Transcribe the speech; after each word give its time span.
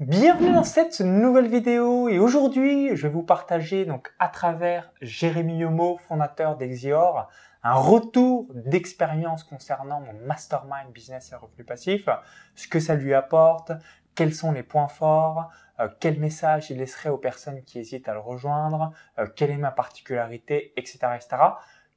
Bienvenue 0.00 0.52
dans 0.52 0.62
cette 0.62 1.00
nouvelle 1.00 1.48
vidéo 1.48 2.08
et 2.08 2.20
aujourd'hui 2.20 2.94
je 2.94 3.08
vais 3.08 3.12
vous 3.12 3.24
partager 3.24 3.84
donc 3.84 4.14
à 4.20 4.28
travers 4.28 4.92
Jérémy 5.02 5.58
Yomo, 5.58 5.98
fondateur 5.98 6.56
d'Exior, 6.56 7.28
un 7.64 7.74
retour 7.74 8.46
d'expérience 8.54 9.42
concernant 9.42 10.00
mon 10.00 10.12
mastermind 10.24 10.92
business 10.92 11.32
et 11.32 11.34
revenu 11.34 11.64
passif, 11.64 12.08
ce 12.54 12.68
que 12.68 12.78
ça 12.78 12.94
lui 12.94 13.12
apporte, 13.12 13.72
quels 14.14 14.32
sont 14.32 14.52
les 14.52 14.62
points 14.62 14.86
forts, 14.86 15.50
euh, 15.80 15.88
quel 15.98 16.20
message 16.20 16.70
il 16.70 16.78
laisserait 16.78 17.08
aux 17.08 17.18
personnes 17.18 17.64
qui 17.64 17.80
hésitent 17.80 18.08
à 18.08 18.14
le 18.14 18.20
rejoindre, 18.20 18.92
euh, 19.18 19.26
quelle 19.34 19.50
est 19.50 19.56
ma 19.56 19.72
particularité, 19.72 20.74
etc. 20.76 20.98
etc. 21.16 21.42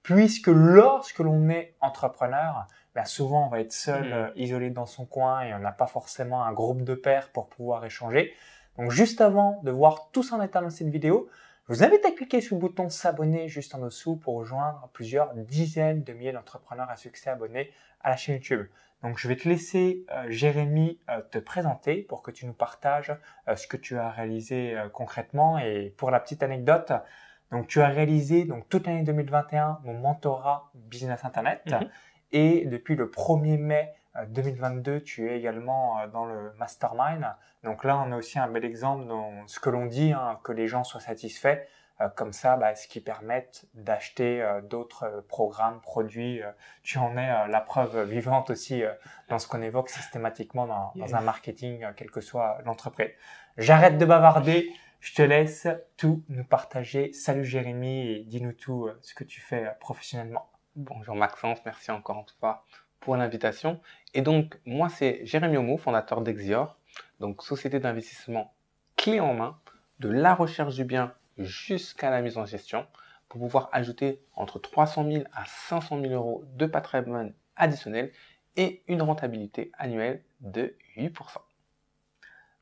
Puisque 0.01 0.47
lorsque 0.47 1.19
l'on 1.19 1.49
est 1.49 1.75
entrepreneur, 1.81 2.65
ben 2.95 3.05
souvent 3.05 3.45
on 3.47 3.49
va 3.49 3.59
être 3.59 3.71
seul, 3.71 4.09
mm. 4.09 4.13
euh, 4.13 4.29
isolé 4.35 4.69
dans 4.69 4.85
son 4.85 5.05
coin 5.05 5.41
et 5.41 5.53
on 5.53 5.59
n'a 5.59 5.71
pas 5.71 5.87
forcément 5.87 6.43
un 6.43 6.53
groupe 6.53 6.83
de 6.83 6.95
pairs 6.95 7.29
pour 7.29 7.47
pouvoir 7.47 7.85
échanger. 7.85 8.33
Donc 8.77 8.91
juste 8.91 9.21
avant 9.21 9.61
de 9.63 9.71
voir 9.71 10.09
tout 10.11 10.23
ça 10.23 10.35
en 10.35 10.41
état 10.41 10.61
dans 10.61 10.69
cette 10.69 10.89
vidéo, 10.89 11.29
je 11.67 11.75
vous 11.75 11.83
invite 11.83 12.05
à 12.05 12.11
cliquer 12.11 12.41
sur 12.41 12.55
le 12.55 12.61
bouton 12.61 12.89
s'abonner 12.89 13.47
juste 13.47 13.75
en 13.75 13.79
dessous 13.79 14.15
pour 14.17 14.35
rejoindre 14.35 14.89
plusieurs 14.93 15.33
dizaines 15.35 16.03
de 16.03 16.13
milliers 16.13 16.31
d'entrepreneurs 16.31 16.89
à 16.89 16.95
succès 16.95 17.29
abonnés 17.29 17.71
à 18.01 18.09
la 18.09 18.17
chaîne 18.17 18.35
YouTube. 18.35 18.65
Donc 19.03 19.17
je 19.17 19.27
vais 19.27 19.35
te 19.35 19.47
laisser 19.47 20.05
euh, 20.11 20.25
Jérémy 20.29 20.99
euh, 21.09 21.21
te 21.31 21.37
présenter 21.37 22.01
pour 22.01 22.21
que 22.21 22.31
tu 22.31 22.45
nous 22.45 22.53
partages 22.53 23.15
ce 23.55 23.67
que 23.67 23.77
tu 23.77 23.97
as 23.97 24.09
réalisé 24.09 24.75
concrètement 24.93 25.57
et 25.57 25.93
pour 25.97 26.11
la 26.11 26.19
petite 26.19 26.43
anecdote, 26.43 26.91
donc 27.51 27.67
tu 27.67 27.81
as 27.81 27.87
réalisé 27.87 28.45
donc 28.45 28.69
toute 28.69 28.87
l'année 28.87 29.03
2021 29.03 29.79
mon 29.83 29.93
mentorat 29.93 30.71
business 30.73 31.23
internet. 31.25 31.61
Mm-hmm. 31.65 31.89
Et 32.31 32.65
depuis 32.65 32.95
le 32.95 33.07
1er 33.07 33.57
mai 33.57 33.93
2022, 34.27 34.91
euh, 34.91 34.99
tu 35.01 35.29
es 35.29 35.37
également 35.37 35.99
euh, 35.99 36.07
dans 36.07 36.25
le 36.25 36.53
mastermind. 36.57 37.25
Donc 37.63 37.83
là, 37.83 37.97
on 38.05 38.11
a 38.11 38.17
aussi 38.17 38.39
un 38.39 38.47
bel 38.47 38.65
exemple 38.65 39.05
dans 39.05 39.47
ce 39.47 39.59
que 39.59 39.69
l'on 39.69 39.85
dit, 39.85 40.11
hein, 40.11 40.39
que 40.43 40.51
les 40.51 40.67
gens 40.67 40.83
soient 40.83 41.01
satisfaits. 41.01 41.59
Euh, 41.99 42.09
comme 42.09 42.33
ça, 42.33 42.57
bah, 42.57 42.75
ce 42.75 42.87
qui 42.87 42.99
permet 42.99 43.49
d'acheter 43.73 44.43
d'autres 44.69 45.23
programmes, 45.27 45.81
produits. 45.81 46.41
tu 46.83 46.97
en 46.97 47.15
es 47.17 47.47
la 47.47 47.61
preuve 47.61 48.09
vivante 48.09 48.49
aussi 48.49 48.83
dans 49.29 49.37
ce 49.37 49.47
qu'on 49.47 49.61
évoque 49.61 49.89
systématiquement 49.89 50.67
dans, 50.67 50.91
dans 50.95 51.15
un 51.15 51.21
marketing, 51.21 51.85
quelle 51.95 52.11
que 52.11 52.21
soit 52.21 52.59
l'entreprise. 52.65 53.11
J'arrête 53.57 53.97
de 53.97 54.05
bavarder. 54.05 54.71
Je 54.99 55.15
te 55.15 55.21
laisse 55.21 55.67
tout 55.97 56.23
nous 56.29 56.43
partager. 56.43 57.11
Salut 57.13 57.45
Jérémy 57.45 58.07
et 58.07 58.23
dis-nous 58.23 58.53
tout 58.53 58.89
ce 59.01 59.15
que 59.15 59.23
tu 59.23 59.41
fais 59.41 59.75
professionnellement. 59.79 60.50
Bonjour 60.77 61.15
Maxence, 61.15 61.59
merci 61.65 61.91
encore 61.91 62.19
une 62.19 62.39
fois 62.39 62.65
pour 63.01 63.17
l'invitation. 63.17 63.81
Et 64.13 64.21
donc, 64.21 64.57
moi, 64.65 64.87
c'est 64.87 65.19
Jérémy 65.25 65.57
Homo, 65.57 65.77
fondateur 65.77 66.21
d'Exior, 66.21 66.79
donc 67.19 67.43
société 67.43 67.81
d'investissement 67.81 68.53
clé 68.95 69.19
en 69.19 69.33
main, 69.33 69.59
de 69.99 70.07
la 70.07 70.33
recherche 70.33 70.75
du 70.75 70.85
bien 70.85 71.13
jusqu'à 71.37 72.09
la 72.09 72.21
mise 72.21 72.37
en 72.37 72.45
gestion, 72.45 72.87
pour 73.27 73.41
pouvoir 73.41 73.67
ajouter 73.73 74.23
entre 74.33 74.59
300 74.59 75.11
000 75.11 75.23
à 75.33 75.43
500 75.45 75.99
000 76.03 76.13
euros 76.13 76.45
de 76.55 76.65
patrimoine 76.67 77.33
additionnel 77.57 78.13
et 78.55 78.81
une 78.87 79.01
rentabilité 79.01 79.73
annuelle 79.77 80.23
de 80.39 80.77
8%. 80.95 81.11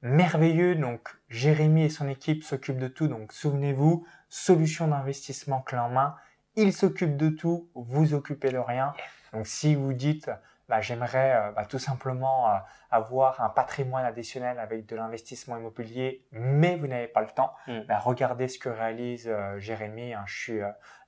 Merveilleux, 0.02 0.74
donc 0.74 1.16
Jérémy 1.30 1.84
et 1.84 1.90
son 1.90 2.10
équipe 2.10 2.44
s'occupent 2.44 2.80
de 2.80 2.88
tout, 2.88 3.08
donc 3.08 3.34
souvenez-vous, 3.34 4.08
solution 4.30 4.88
d'investissement 4.88 5.62
clé 5.62 5.78
en 5.78 5.90
main, 5.90 6.16
il 6.62 6.74
s'occupe 6.74 7.16
de 7.16 7.30
tout, 7.30 7.70
vous 7.74 8.14
occupez 8.14 8.52
de 8.52 8.58
rien. 8.58 8.94
Donc 9.34 9.48
si 9.48 9.76
vous 9.76 9.94
dites, 9.94 10.30
bah, 10.70 10.82
j'aimerais 10.82 11.36
euh, 11.36 11.52
bah, 11.52 11.66
tout 11.66 11.80
simplement 11.80 12.48
euh, 12.48 12.58
avoir 12.92 13.42
un 13.42 13.50
patrimoine 13.50 14.06
additionnel 14.06 14.60
avec 14.60 14.86
de 14.86 14.96
l'investissement 14.96 15.58
immobilier, 15.58 16.24
mais 16.32 16.76
vous 16.76 16.86
n'avez 16.86 17.08
pas 17.08 17.22
le 17.22 17.30
temps, 17.30 17.54
mm. 17.68 17.80
bah, 17.88 17.98
regardez 17.98 18.48
ce 18.48 18.60
que 18.60 18.70
réalise 18.70 19.28
euh, 19.28 19.58
Jérémy. 19.58 20.14
Hein. 20.14 20.24
je 20.28 20.40
suis 20.40 20.60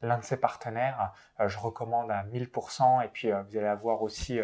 l'un 0.01 0.17
de 0.17 0.23
ses 0.23 0.37
partenaires. 0.37 1.13
je 1.45 1.57
recommande 1.59 2.09
à 2.09 2.23
1000% 2.23 3.05
et 3.05 3.07
puis 3.09 3.29
vous 3.29 3.57
allez 3.57 3.67
avoir 3.67 4.01
aussi 4.01 4.39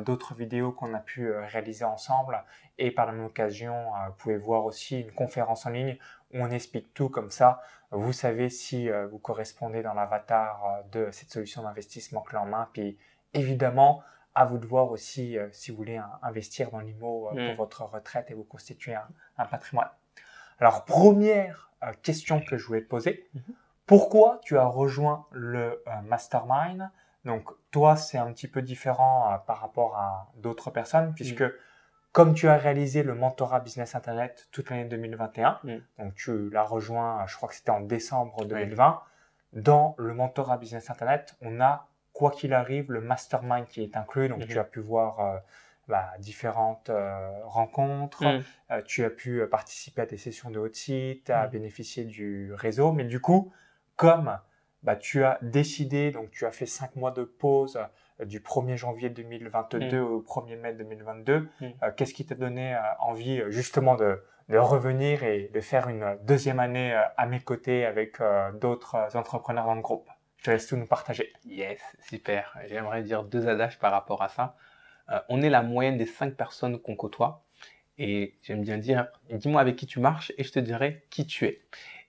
d'autres 0.00 0.34
vidéos 0.34 0.70
qu'on 0.70 0.92
a 0.92 0.98
pu 0.98 1.32
réaliser 1.32 1.86
ensemble. 1.86 2.44
Et 2.76 2.90
par 2.90 3.06
la 3.06 3.12
même 3.12 3.24
occasion, 3.24 3.92
vous 4.06 4.12
pouvez 4.18 4.36
voir 4.36 4.66
aussi 4.66 5.00
une 5.00 5.12
conférence 5.12 5.64
en 5.64 5.70
ligne 5.70 5.96
où 6.34 6.40
on 6.40 6.50
explique 6.50 6.92
tout 6.92 7.08
comme 7.08 7.30
ça. 7.30 7.62
Vous 7.90 8.12
savez 8.12 8.50
si 8.50 8.90
vous 9.10 9.18
correspondez 9.18 9.82
dans 9.82 9.94
l'avatar 9.94 10.84
de 10.92 11.10
cette 11.10 11.30
solution 11.30 11.62
d'investissement 11.62 12.20
clé 12.20 12.36
en 12.36 12.44
main. 12.44 12.68
Puis 12.72 12.98
évidemment, 13.32 14.02
à 14.38 14.44
vous 14.44 14.58
de 14.58 14.66
voir 14.66 14.90
aussi 14.92 15.36
euh, 15.36 15.48
si 15.50 15.72
vous 15.72 15.76
voulez 15.78 16.00
investir 16.22 16.70
dans 16.70 16.78
l'IMO 16.78 17.26
euh, 17.26 17.30
pour 17.30 17.54
mm. 17.54 17.56
votre 17.56 17.82
retraite 17.82 18.30
et 18.30 18.34
vous 18.34 18.44
constituer 18.44 18.94
un, 19.36 19.44
patrimoine. 19.46 19.88
Alors, 20.60 20.84
première 20.84 21.72
euh, 21.82 21.92
question 22.02 22.40
que 22.40 22.56
je 22.56 22.64
voulais 22.64 22.82
te 22.82 22.88
poser, 22.88 23.28
mm-hmm. 23.34 23.54
pourquoi 23.86 24.40
tu 24.44 24.56
as 24.56 24.64
rejoint 24.64 25.26
le 25.32 25.82
mastermind? 26.04 26.88
Donc, 27.24 27.50
toi, 27.72 27.96
c'est 27.96 28.16
un 28.16 28.32
petit 28.32 28.46
peu 28.46 28.62
différent 28.62 29.42
par 29.48 29.60
rapport 29.60 29.96
à 29.96 30.30
d'autres 30.36 30.70
personnes, 30.70 31.12
puisque 31.14 31.42
mm. 31.42 31.52
Comme 32.12 32.34
tu 32.34 32.48
as 32.48 32.56
réalisé 32.56 33.02
le 33.02 33.14
mentorat 33.14 33.60
business 33.60 33.94
internet 33.94 34.48
toute 34.50 34.70
l'année 34.70 34.86
2021, 34.86 35.60
mm. 35.62 35.76
donc 35.98 36.14
tu 36.14 36.50
l'as 36.50 36.62
rejoint, 36.62 37.26
je 37.26 37.36
crois 37.36 37.48
que 37.48 37.54
c'était 37.54 37.70
en 37.70 37.80
décembre 37.80 38.44
2020, 38.44 39.00
dans 39.52 39.94
le 39.98 40.14
mentorat 40.14 40.58
business 40.58 40.90
internet, 40.90 41.34
on 41.40 41.60
a 41.60 41.88
quoi 42.12 42.32
qu'il 42.32 42.52
arrive, 42.52 42.90
le 42.90 43.00
mastermind 43.00 43.66
qui 43.66 43.82
est 43.82 43.96
inclus. 43.96 44.28
Donc, 44.28 44.46
tu 44.46 44.54
mhm. 44.54 44.58
as 44.58 44.64
pu 44.64 44.80
voir 44.80 45.20
euh, 45.20 45.38
bah, 45.86 46.12
différentes 46.18 46.90
euh, 46.90 47.30
rencontres, 47.44 48.24
mhm. 48.24 48.42
euh, 48.72 48.82
tu 48.82 49.04
as 49.04 49.10
pu 49.10 49.46
participer 49.46 50.02
à 50.02 50.06
des 50.06 50.16
sessions 50.16 50.50
de 50.50 50.58
haut 50.58 50.72
site, 50.72 51.30
à 51.30 51.44
mhm. 51.44 51.50
bénéficier 51.50 52.04
du 52.04 52.52
réseau. 52.54 52.92
Mais 52.92 53.04
du 53.04 53.20
coup, 53.20 53.52
comme 53.96 54.36
bah, 54.82 54.96
tu 54.96 55.24
as 55.24 55.38
décidé, 55.42 56.10
donc 56.10 56.30
tu 56.30 56.44
as 56.44 56.50
fait 56.50 56.66
cinq 56.66 56.96
mois 56.96 57.12
de 57.12 57.22
pause 57.22 57.78
du 58.24 58.40
1er 58.40 58.76
janvier 58.76 59.10
2022 59.10 60.00
au 60.00 60.22
1er 60.22 60.56
mai 60.56 60.72
2022, 60.74 61.48
qu'est-ce 61.96 62.14
qui 62.14 62.26
t'a 62.26 62.34
donné 62.34 62.76
envie 62.98 63.42
justement 63.48 63.94
de, 63.94 64.22
de, 64.48 64.58
revenir 64.58 65.22
et 65.22 65.50
de 65.52 65.60
faire 65.60 65.88
une 65.88 66.18
deuxième 66.24 66.58
année 66.58 67.00
à 67.16 67.26
mes 67.26 67.40
côtés 67.40 67.84
avec 67.84 68.18
d'autres 68.60 69.16
entrepreneurs 69.16 69.66
dans 69.66 69.74
le 69.74 69.82
groupe? 69.82 70.08
Je 70.38 70.44
te 70.44 70.50
laisse 70.52 70.66
tout 70.68 70.76
nous 70.76 70.86
partager. 70.86 71.32
Yes, 71.44 71.80
super. 72.00 72.56
J'aimerais 72.66 73.02
dire 73.02 73.24
deux 73.24 73.48
adages 73.48 73.78
par 73.78 73.90
rapport 73.90 74.22
à 74.22 74.28
ça. 74.28 74.56
Euh, 75.10 75.18
on 75.28 75.42
est 75.42 75.50
la 75.50 75.62
moyenne 75.62 75.96
des 75.96 76.06
cinq 76.06 76.34
personnes 76.34 76.78
qu'on 76.80 76.94
côtoie. 76.94 77.44
Et 77.98 78.36
j'aime 78.42 78.62
bien 78.62 78.78
dire, 78.78 79.08
dis-moi 79.30 79.60
avec 79.60 79.74
qui 79.74 79.86
tu 79.86 79.98
marches 79.98 80.32
et 80.38 80.44
je 80.44 80.52
te 80.52 80.60
dirai 80.60 81.04
qui 81.10 81.26
tu 81.26 81.46
es. 81.46 81.62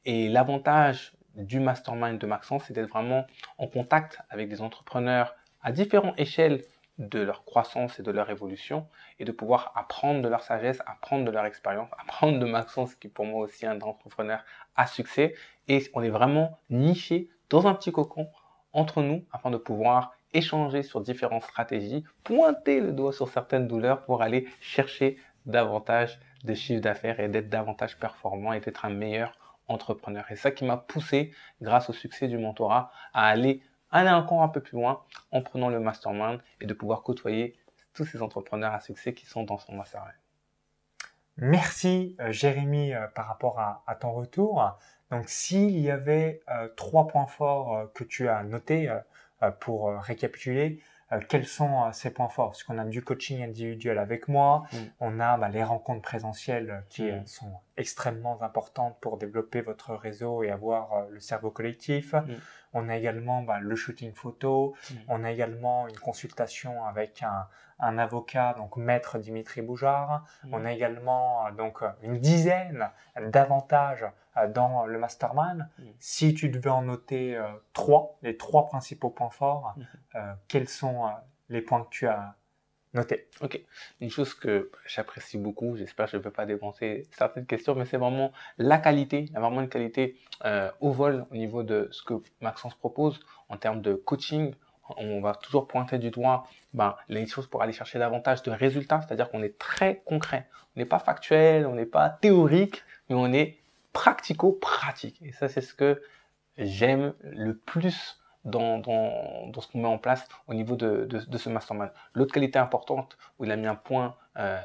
Et 0.06 0.30
l'avantage 0.30 1.14
du 1.36 1.60
mastermind 1.60 2.20
de 2.20 2.28
Maxence, 2.28 2.66
c'est 2.68 2.74
d'être 2.74 2.90
vraiment 2.90 3.26
en 3.58 3.68
contact 3.68 4.20
avec 4.30 4.50
des 4.50 4.62
entrepreneurs 4.62 5.34
à 5.62 5.72
différentes 5.72 6.20
échelles 6.20 6.64
de 6.98 7.20
leur 7.20 7.46
croissance 7.46 7.98
et 8.00 8.04
de 8.04 8.12
leur 8.12 8.30
évolution 8.30 8.86
et 9.20 9.26
de 9.26 9.32
pouvoir 9.32 9.72
apprendre 9.76 10.22
de 10.22 10.28
leur 10.28 10.44
sagesse, 10.44 10.82
apprendre 10.86 11.26
de 11.26 11.32
leur 11.32 11.46
expérience, 11.46 11.90
apprendre 11.98 12.40
de 12.40 12.46
Maxence 12.46 12.96
qui 12.96 13.08
pour 13.08 13.26
moi 13.26 13.46
aussi 13.46 13.66
est 13.66 13.70
un 13.70 13.80
entrepreneur 13.82 14.44
à 14.76 14.86
succès. 14.86 15.34
Et 15.68 15.90
on 15.94 16.02
est 16.02 16.10
vraiment 16.10 16.60
niché 16.70 17.30
dans 17.50 17.68
un 17.68 17.74
petit 17.74 17.92
cocon 17.92 18.28
entre 18.74 19.02
nous 19.02 19.26
afin 19.32 19.50
de 19.50 19.58
pouvoir 19.58 20.14
échanger 20.34 20.84
sur 20.84 21.02
différentes 21.02 21.44
stratégies, 21.44 22.04
pointer 22.24 22.82
le 22.82 22.92
doigt 22.92 23.14
sur 23.14 23.30
certaines 23.30 23.68
douleurs 23.68 24.04
pour 24.04 24.22
aller 24.22 24.48
chercher 24.62 25.18
davantage 25.46 26.20
de 26.44 26.54
chiffre 26.54 26.82
d'affaires 26.82 27.20
et 27.20 27.30
d'être 27.30 27.50
davantage 27.50 27.98
performant 27.98 28.54
et 28.54 28.60
d'être 28.60 28.86
un 28.86 28.90
meilleur 28.90 29.38
entrepreneur. 29.68 30.26
Et 30.32 30.36
ça 30.36 30.52
qui 30.52 30.66
m'a 30.66 30.78
poussé, 30.78 31.32
grâce 31.62 31.90
au 31.90 31.94
succès 31.94 32.28
du 32.28 32.38
mentorat, 32.38 32.92
à 33.14 33.28
aller, 33.28 33.62
aller 33.92 34.10
encore 34.10 34.42
un 34.42 34.50
peu 34.50 34.62
plus 34.62 34.78
loin 34.78 35.04
en 35.32 35.42
prenant 35.42 35.70
le 35.70 35.80
mastermind 35.80 36.40
et 36.62 36.66
de 36.66 36.74
pouvoir 36.74 37.04
côtoyer 37.04 37.56
tous 37.94 38.06
ces 38.06 38.22
entrepreneurs 38.22 38.74
à 38.74 38.80
succès 38.80 39.14
qui 39.14 39.26
sont 39.26 39.44
dans 39.44 39.58
son 39.58 39.74
mastermind. 39.76 40.14
Merci 41.42 42.18
euh, 42.20 42.32
Jérémy 42.32 42.94
euh, 42.94 43.08
par 43.08 43.28
rapport 43.28 43.60
à, 43.60 43.84
à 43.88 43.96
ton 43.96 44.12
retour. 44.12 44.78
Donc 45.10 45.28
s'il 45.28 45.80
y 45.80 45.90
avait 45.90 46.42
euh, 46.50 46.68
trois 46.76 47.08
points 47.08 47.28
forts 47.28 47.92
que 47.94 48.04
tu 48.04 48.28
as 48.28 48.44
notés 48.44 48.94
pour 49.62 49.90
récapituler, 50.02 50.82
quels 51.30 51.48
sont 51.48 51.92
ces 51.94 52.12
points 52.12 52.30
forts? 52.30 52.52
Parce 52.52 52.64
qu'on 52.64 52.78
a 52.78 52.84
du 52.84 53.02
coaching 53.02 53.42
individuel 53.42 53.98
avec 53.98 54.28
moi, 54.28 54.66
mm. 54.72 54.78
on 55.00 55.20
a 55.20 55.38
bah, 55.38 55.50
les 55.50 55.64
rencontres 55.64 56.04
présentielles 56.04 56.84
qui 56.90 57.10
mm. 57.10 57.26
sont 57.26 57.54
extrêmement 57.78 58.40
importantes 58.44 58.98
pour 59.02 59.18
développer 59.18 59.62
votre 59.62 59.96
réseau 59.96 60.44
et 60.44 60.52
avoir 60.52 61.08
le 61.10 61.20
cerveau 61.20 61.50
collectif. 61.50 62.14
Mm. 62.14 62.26
On 62.74 62.90
a 62.90 62.98
également 62.98 63.42
bah, 63.42 63.60
le 63.60 63.76
shooting 63.76 64.14
photo, 64.14 64.76
on 65.08 65.24
a 65.24 65.32
également 65.32 65.88
une 65.88 65.98
consultation 65.98 66.86
avec 66.86 67.24
un, 67.24 67.48
un 67.80 67.98
avocat, 67.98 68.54
donc 68.54 68.76
maître 68.78 69.18
Dimitri 69.18 69.62
Boujard. 69.62 70.26
On 70.52 70.66
a 70.66 70.72
également 70.72 71.50
donc 71.52 71.82
une 72.02 72.20
dizaine 72.20 72.90
d'avantages 73.20 74.06
euh, 74.38 74.48
dans 74.48 74.86
le 74.86 75.00
mastermind. 75.00 75.68
Mm. 75.78 75.84
Si 76.00 76.34
tu 76.34 76.50
devais 76.50 76.70
en 76.70 76.84
noter 76.84 77.36
euh, 77.36 77.48
trois, 77.74 78.18
les 78.22 78.38
trois 78.38 78.68
principaux 78.68 79.10
points 79.10 79.30
forts, 79.30 79.74
mm. 79.76 79.84
euh, 80.16 80.34
quels 80.48 80.70
sont 80.70 81.10
les 81.50 81.62
points 81.62 81.84
que 81.84 81.90
tu 81.90 82.08
as 82.08 82.36
Noté. 82.94 83.28
Ok. 83.42 83.62
Une 84.02 84.10
chose 84.10 84.34
que 84.34 84.72
j'apprécie 84.88 85.38
beaucoup, 85.38 85.76
j'espère 85.76 86.08
que 86.08 86.14
je 86.14 86.18
ne 86.18 86.24
peux 86.24 86.32
pas 86.32 86.48
dépenser 86.48 87.06
certaines 87.12 87.46
questions, 87.46 87.76
mais 87.76 87.86
c'est 87.86 87.98
vraiment 87.98 88.32
la 88.58 88.80
qualité. 88.80 89.26
Il 89.28 89.32
y 89.32 89.36
a 89.36 89.40
vraiment 89.40 89.62
une 89.62 89.70
qualité 89.70 90.18
euh, 90.46 90.72
au 90.82 90.92
vol 90.92 91.26
au 91.30 91.36
niveau 91.36 91.62
de 91.62 91.88
ce 91.92 92.02
que 92.02 92.16
Maxence 92.42 92.74
propose 92.74 93.20
en 93.48 93.58
termes 93.58 93.82
de 93.82 93.94
coaching. 93.94 94.56
On 94.98 95.22
va 95.22 95.36
toujours 95.36 95.68
pointer 95.68 96.00
du 96.00 96.10
doigt 96.10 96.48
ben, 96.74 96.96
les 97.10 97.28
choses 97.28 97.46
pour 97.46 97.62
aller 97.62 97.74
chercher 97.74 98.00
davantage 98.00 98.42
de 98.42 98.50
résultats, 98.50 99.02
c'est-à-dire 99.02 99.30
qu'on 99.30 99.44
est 99.44 99.60
très 99.60 100.02
concret. 100.06 100.48
On 100.76 100.80
n'est 100.80 100.86
pas 100.88 100.98
factuel, 100.98 101.68
on 101.68 101.76
n'est 101.76 101.86
pas 101.86 102.10
théorique, 102.10 102.84
mais 103.08 103.16
on 103.16 103.32
est 103.32 103.60
pratico-pratique. 103.94 105.22
Et 105.22 105.32
ça, 105.32 105.48
c'est 105.48 105.62
ce 105.62 105.76
que 105.76 106.02
j'aime 106.58 107.14
le 107.22 107.56
plus 107.56 108.20
dans, 108.46 108.80
dans, 108.80 109.48
dans 109.48 109.62
ce 109.62 109.68
qu'on 109.68 109.80
met 109.80 109.88
en 109.88 109.98
place 109.98 110.28
au 110.48 110.54
niveau 110.54 110.76
de, 110.76 111.06
de, 111.06 111.38
ce 111.38 111.50
mastermind. 111.50 111.92
L'autre 112.14 112.34
qualité 112.34 112.60
importante 112.60 113.18
où 113.38 113.46
il 113.46 113.52
a 113.52 113.56
mis 113.56 113.68
un 113.68 113.76
point 113.76 114.16
euh, 114.38 114.60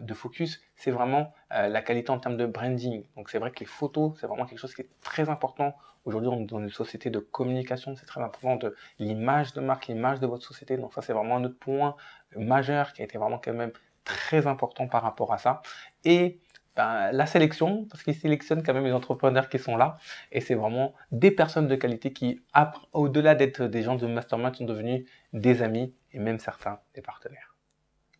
de 0.00 0.14
focus, 0.14 0.62
c'est 0.76 0.90
vraiment 0.90 1.32
euh, 1.52 1.68
la 1.68 1.82
qualité 1.82 2.10
en 2.10 2.18
termes 2.18 2.36
de 2.36 2.46
branding. 2.46 3.04
Donc 3.16 3.30
c'est 3.30 3.38
vrai 3.38 3.50
que 3.50 3.60
les 3.60 3.66
photos, 3.66 4.12
c'est 4.20 4.26
vraiment 4.26 4.46
quelque 4.46 4.58
chose 4.58 4.74
qui 4.74 4.82
est 4.82 4.90
très 5.02 5.28
important. 5.28 5.74
Aujourd'hui, 6.04 6.30
on 6.32 6.40
est 6.40 6.46
dans 6.46 6.60
une 6.60 6.70
société 6.70 7.10
de 7.10 7.18
communication, 7.18 7.96
c'est 7.96 8.06
très 8.06 8.20
important 8.20 8.54
de 8.56 8.76
l'image 9.00 9.54
de 9.54 9.60
marque, 9.60 9.88
l'image 9.88 10.20
de 10.20 10.26
votre 10.26 10.44
société. 10.44 10.76
Donc 10.76 10.94
ça, 10.94 11.02
c'est 11.02 11.12
vraiment 11.12 11.36
un 11.36 11.44
autre 11.44 11.58
point 11.58 11.96
majeur 12.36 12.92
qui 12.92 13.02
a 13.02 13.04
été 13.04 13.18
vraiment 13.18 13.38
quand 13.42 13.52
même 13.52 13.72
très 14.04 14.46
important 14.46 14.86
par 14.86 15.02
rapport 15.02 15.32
à 15.32 15.38
ça. 15.38 15.62
Et 16.04 16.40
ben, 16.76 17.10
la 17.10 17.24
sélection, 17.26 17.86
parce 17.90 18.02
qu'ils 18.02 18.14
sélectionnent 18.14 18.62
quand 18.62 18.74
même 18.74 18.84
les 18.84 18.92
entrepreneurs 18.92 19.48
qui 19.48 19.58
sont 19.58 19.76
là, 19.76 19.96
et 20.30 20.40
c'est 20.40 20.54
vraiment 20.54 20.94
des 21.10 21.30
personnes 21.30 21.68
de 21.68 21.74
qualité 21.74 22.12
qui, 22.12 22.42
au-delà 22.92 23.34
d'être 23.34 23.62
des 23.62 23.82
gens 23.82 23.96
de 23.96 24.06
mastermind, 24.06 24.54
sont 24.54 24.64
devenus 24.66 25.08
des 25.32 25.62
amis 25.62 25.94
et 26.12 26.18
même 26.18 26.38
certains 26.38 26.78
des 26.94 27.00
partenaires. 27.00 27.54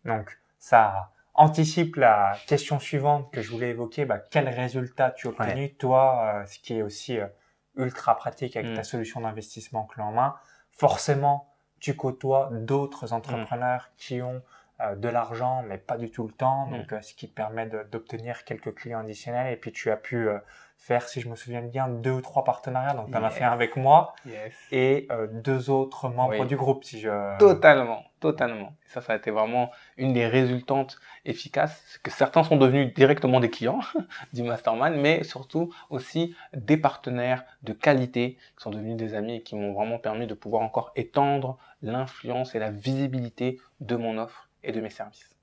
Donc, 0.05 0.39
ça 0.57 1.11
anticipe 1.35 1.97
la 1.97 2.35
question 2.47 2.79
suivante 2.79 3.31
que 3.31 3.41
je 3.41 3.51
voulais 3.51 3.69
évoquer. 3.69 4.05
Bah, 4.05 4.17
quel 4.17 4.49
résultat 4.49 5.11
tu 5.11 5.27
as 5.27 5.29
obtenu, 5.29 5.75
toi, 5.75 6.41
euh, 6.41 6.45
ce 6.47 6.57
qui 6.57 6.73
est 6.73 6.81
aussi 6.81 7.19
euh, 7.19 7.27
ultra 7.75 8.17
pratique 8.17 8.57
avec 8.57 8.73
ta 8.73 8.81
mm. 8.81 8.85
solution 8.85 9.21
d'investissement 9.21 9.85
clé 9.85 10.01
en 10.01 10.11
main. 10.11 10.35
Forcément, 10.71 11.53
tu 11.79 11.95
côtoies 11.95 12.49
d'autres 12.53 13.13
entrepreneurs 13.13 13.91
qui 13.97 14.21
ont 14.23 14.41
de 14.95 15.09
l'argent, 15.09 15.63
mais 15.67 15.77
pas 15.77 15.97
du 15.97 16.11
tout 16.11 16.27
le 16.27 16.33
temps. 16.33 16.67
Mm. 16.67 16.77
Donc, 16.77 16.93
euh, 16.93 17.01
ce 17.01 17.13
qui 17.13 17.27
te 17.27 17.33
permet 17.33 17.67
d'obtenir 17.91 18.43
quelques 18.43 18.73
clients 18.75 18.99
additionnels. 18.99 19.51
Et 19.51 19.55
puis, 19.55 19.71
tu 19.71 19.89
as 19.89 19.97
pu 19.97 20.27
euh, 20.27 20.37
faire, 20.77 21.07
si 21.07 21.19
je 21.19 21.29
me 21.29 21.35
souviens 21.35 21.61
bien, 21.61 21.87
deux 21.87 22.11
ou 22.11 22.21
trois 22.21 22.43
partenariats. 22.43 22.93
Donc, 22.93 23.09
tu 23.09 23.17
en 23.17 23.23
as 23.23 23.29
fait 23.31 23.43
un 23.43 23.51
avec 23.51 23.75
moi 23.75 24.13
et 24.71 25.07
deux 25.31 25.71
autres 25.71 26.09
membres 26.09 26.45
du 26.45 26.55
groupe. 26.55 26.83
Si 26.83 26.99
je... 26.99 27.37
Totalement, 27.39 28.03
totalement. 28.19 28.75
Et 28.85 28.89
ça, 28.89 29.01
ça 29.01 29.13
a 29.13 29.15
été 29.15 29.31
vraiment 29.31 29.71
une 29.97 30.13
des 30.13 30.27
résultantes 30.27 30.99
efficaces. 31.25 31.83
C'est 31.87 32.01
que 32.03 32.11
certains 32.11 32.43
sont 32.43 32.57
devenus 32.57 32.93
directement 32.93 33.39
des 33.39 33.49
clients 33.49 33.79
du 34.33 34.43
mastermind, 34.43 34.95
mais 34.95 35.23
surtout 35.23 35.73
aussi 35.89 36.35
des 36.53 36.77
partenaires 36.77 37.43
de 37.63 37.73
qualité 37.73 38.37
qui 38.55 38.63
sont 38.63 38.69
devenus 38.69 38.95
des 38.95 39.15
amis 39.15 39.37
et 39.37 39.41
qui 39.41 39.55
m'ont 39.55 39.73
vraiment 39.73 39.97
permis 39.97 40.27
de 40.27 40.35
pouvoir 40.35 40.61
encore 40.61 40.91
étendre 40.95 41.57
l'influence 41.81 42.53
et 42.53 42.59
la 42.59 42.69
visibilité 42.69 43.59
de 43.79 43.95
mon 43.95 44.17
offre 44.19 44.46
et 44.63 44.71
de 44.71 44.81
mes 44.81 44.89
services. 44.89 45.37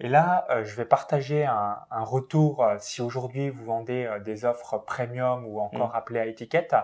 Et 0.00 0.08
là, 0.08 0.46
euh, 0.50 0.64
je 0.64 0.74
vais 0.74 0.84
partager 0.84 1.44
un, 1.44 1.78
retour 1.90 2.64
euh, 2.64 2.76
si 2.78 3.00
aujourd'hui 3.00 3.50
vous 3.50 3.64
vendez 3.64 4.04
euh, 4.04 4.18
des 4.18 4.44
offres 4.44 4.78
premium 4.78 5.46
ou 5.46 5.60
encore 5.60 5.90
mm. 5.90 5.96
appelées 5.96 6.20
à 6.20 6.26
étiquette. 6.26 6.74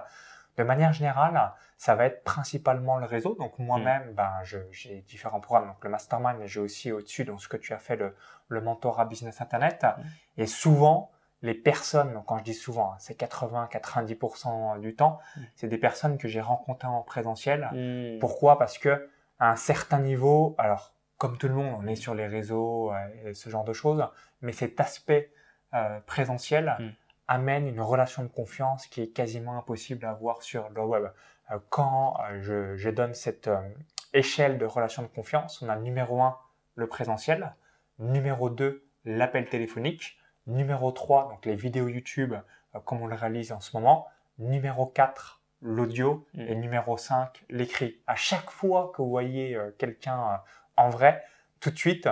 De 0.56 0.62
manière 0.62 0.92
générale, 0.92 1.52
ça 1.76 1.94
va 1.94 2.06
être 2.06 2.22
principalement 2.22 2.98
le 2.98 3.06
réseau. 3.06 3.34
Donc 3.34 3.58
moi-même, 3.58 4.10
mm. 4.10 4.14
ben, 4.14 4.32
j'ai 4.70 5.04
différents 5.08 5.40
programmes, 5.40 5.68
donc 5.68 5.82
le 5.82 5.90
mastermind, 5.90 6.36
mais 6.38 6.46
j'ai 6.46 6.60
aussi 6.60 6.92
au-dessus 6.92 7.24
dans 7.24 7.38
ce 7.38 7.48
que 7.48 7.56
tu 7.56 7.72
as 7.72 7.78
fait 7.78 7.96
le, 7.96 8.14
le 8.48 8.60
mentorat 8.60 9.06
business 9.06 9.40
internet. 9.40 9.84
Mm. 9.84 10.02
Et 10.38 10.46
souvent, 10.46 11.10
les 11.42 11.54
personnes, 11.54 12.12
donc 12.12 12.26
quand 12.26 12.38
je 12.38 12.44
dis 12.44 12.54
souvent, 12.54 12.92
hein, 12.92 12.96
c'est 12.98 13.18
80-90% 13.18 14.78
du 14.78 14.94
temps, 14.94 15.18
c'est 15.54 15.68
des 15.68 15.78
personnes 15.78 16.18
que 16.18 16.28
j'ai 16.28 16.40
rencontrées 16.40 16.88
en 16.88 17.02
présentiel. 17.02 18.18
Pourquoi? 18.20 18.58
Parce 18.58 18.78
que 18.78 19.08
à 19.38 19.50
un 19.50 19.56
certain 19.56 20.00
niveau, 20.00 20.54
alors 20.58 20.92
comme 21.20 21.36
tout 21.36 21.48
le 21.48 21.54
monde, 21.54 21.76
on 21.78 21.86
est 21.86 21.96
sur 21.96 22.14
les 22.14 22.26
réseaux 22.26 22.94
euh, 22.94 23.28
et 23.28 23.34
ce 23.34 23.50
genre 23.50 23.64
de 23.64 23.74
choses, 23.74 24.02
mais 24.40 24.52
cet 24.52 24.80
aspect 24.80 25.30
euh, 25.74 26.00
présentiel 26.06 26.74
mm. 26.78 26.88
amène 27.28 27.68
une 27.68 27.82
relation 27.82 28.22
de 28.22 28.28
confiance 28.28 28.86
qui 28.86 29.02
est 29.02 29.08
quasiment 29.08 29.58
impossible 29.58 30.06
à 30.06 30.12
avoir 30.12 30.42
sur 30.42 30.70
le 30.70 30.80
web. 30.80 31.04
Euh, 31.50 31.58
quand 31.68 32.16
je, 32.40 32.88
donne 32.88 33.12
cette 33.12 33.50
échelle 34.14 34.56
de 34.56 34.64
relation 34.64 35.02
de 35.02 35.08
confiance, 35.08 35.60
on 35.60 35.68
a 35.68 35.76
numéro 35.76 36.22
1, 36.22 36.38
le 36.76 36.86
présentiel, 36.86 37.54
numéro 37.98 38.48
2, 38.48 38.82
l'appel 39.04 39.46
téléphonique, 39.46 40.16
numéro 40.46 40.90
3, 40.90 41.28
donc 41.28 41.44
les 41.44 41.54
vidéos 41.54 41.88
YouTube, 41.88 42.34
comme 42.86 43.02
on 43.02 43.06
le 43.06 43.14
réalise 43.14 43.52
en 43.52 43.60
ce 43.60 43.76
moment, 43.76 44.08
numéro 44.38 44.86
4, 44.86 45.42
l'audio, 45.60 46.26
mm. 46.32 46.40
et 46.40 46.54
numéro 46.54 46.96
5, 46.96 47.44
l'écrit. 47.50 48.00
À 48.06 48.16
chaque 48.16 48.50
fois 48.50 48.90
que 48.94 49.02
vous 49.02 49.10
voyez 49.10 49.58
quelqu'un 49.76 50.40
en 50.76 50.88
vrai, 50.88 51.22
tout 51.60 51.70
de 51.70 51.78
suite, 51.78 52.08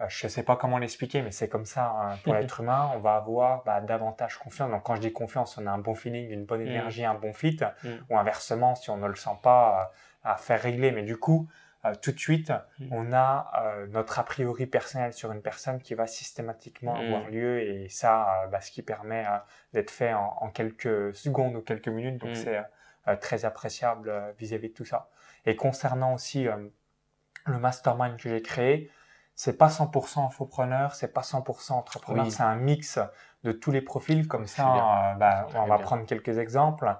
euh, 0.00 0.04
je 0.08 0.26
ne 0.26 0.30
sais 0.30 0.42
pas 0.42 0.56
comment 0.56 0.78
l'expliquer, 0.78 1.22
mais 1.22 1.30
c'est 1.30 1.48
comme 1.48 1.64
ça 1.64 1.90
hein, 1.90 2.16
pour 2.22 2.34
l'être 2.34 2.60
humain, 2.60 2.90
on 2.94 2.98
va 2.98 3.16
avoir 3.16 3.64
bah, 3.64 3.80
davantage 3.80 4.36
confiance. 4.36 4.70
Donc 4.70 4.82
quand 4.82 4.94
je 4.94 5.00
dis 5.00 5.12
confiance, 5.12 5.56
on 5.56 5.66
a 5.66 5.70
un 5.70 5.78
bon 5.78 5.94
feeling, 5.94 6.30
une 6.30 6.44
bonne 6.44 6.62
mm. 6.62 6.68
énergie, 6.68 7.04
un 7.04 7.14
bon 7.14 7.32
fit, 7.32 7.58
mm. 7.82 7.88
ou 8.10 8.18
inversement, 8.18 8.74
si 8.74 8.90
on 8.90 8.98
ne 8.98 9.06
le 9.06 9.14
sent 9.14 9.38
pas, 9.42 9.90
euh, 10.24 10.32
à 10.32 10.36
faire 10.36 10.60
régler. 10.60 10.92
Mais 10.92 11.02
du 11.02 11.16
coup, 11.16 11.48
euh, 11.86 11.94
tout 12.02 12.12
de 12.12 12.18
suite, 12.18 12.52
mm. 12.78 12.88
on 12.90 13.12
a 13.14 13.50
notre 13.88 14.18
a 14.18 14.24
priori 14.24 14.66
personnel 14.66 15.14
sur 15.14 15.32
une 15.32 15.40
personne 15.40 15.80
qui 15.80 15.94
va 15.94 16.06
systématiquement 16.06 16.94
avoir 16.94 17.30
lieu, 17.30 17.62
et 17.62 17.88
ça, 17.88 18.48
bah, 18.52 18.60
ce 18.60 18.70
qui 18.70 18.82
permet 18.82 19.24
d'être 19.72 19.90
fait 19.90 20.12
en, 20.12 20.50
quelques 20.50 21.14
secondes 21.14 21.56
ou 21.56 21.62
quelques 21.62 21.88
minutes. 21.88 22.18
Donc 22.18 22.36
c'est 22.36 22.60
très 23.20 23.44
appréciable 23.44 24.12
vis-à-vis 24.38 24.66
-vis 24.66 24.70
de 24.72 24.74
tout 24.74 24.84
ça. 24.84 25.08
Et 25.46 25.54
concernant 25.54 26.14
aussi 26.14 26.48
le 27.46 27.58
mastermind 27.58 28.16
que 28.16 28.28
j'ai 28.28 28.42
créé, 28.42 28.90
c'est 29.36 29.58
pas 29.58 29.68
100% 29.68 30.24
infopreneur, 30.26 30.94
c'est 30.94 31.12
pas 31.12 31.20
100% 31.20 31.72
entrepreneur, 31.74 32.30
c'est 32.30 32.42
un 32.42 32.56
mix 32.56 32.98
de 33.44 33.52
tous 33.52 33.70
les 33.70 33.82
profils. 33.82 34.26
Comme 34.26 34.46
ça, 34.46 35.12
euh, 35.12 35.14
bah, 35.14 35.46
on 35.54 35.66
va 35.66 35.78
prendre 35.78 36.06
quelques 36.06 36.38
exemples. 36.38 36.94